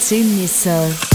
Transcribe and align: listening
listening 0.00 1.09